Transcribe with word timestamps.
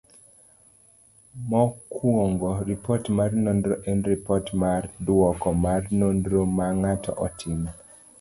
Mokuongo, 1.49 2.49
ripot 2.69 3.09
mar 3.19 3.31
nonro 3.43 3.77
en 3.93 4.01
ripot 4.07 4.47
mar 4.63 4.87
duoko 5.11 5.53
mar 5.67 5.81
nonro 6.01 6.41
ma 6.55 6.67
ng'ato 6.79 7.11
otimo. 7.27 7.69